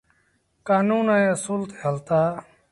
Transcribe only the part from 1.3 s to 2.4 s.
اسول تي هلتآ۔